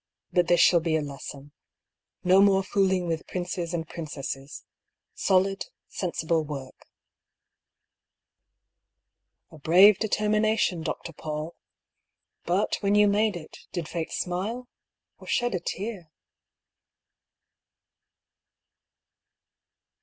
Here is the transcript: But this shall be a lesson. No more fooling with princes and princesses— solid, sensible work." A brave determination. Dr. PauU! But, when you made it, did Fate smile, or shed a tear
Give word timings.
But 0.33 0.47
this 0.47 0.59
shall 0.59 0.79
be 0.79 0.95
a 0.95 1.01
lesson. 1.01 1.51
No 2.23 2.41
more 2.41 2.63
fooling 2.63 3.05
with 3.05 3.27
princes 3.27 3.71
and 3.71 3.87
princesses— 3.87 4.65
solid, 5.13 5.67
sensible 5.89 6.43
work." 6.43 6.87
A 9.51 9.59
brave 9.59 9.99
determination. 9.99 10.81
Dr. 10.81 11.13
PauU! 11.13 11.51
But, 12.45 12.77
when 12.81 12.95
you 12.95 13.07
made 13.07 13.35
it, 13.35 13.59
did 13.71 13.87
Fate 13.87 14.11
smile, 14.11 14.67
or 15.19 15.27
shed 15.27 15.53
a 15.53 15.59
tear 15.59 16.09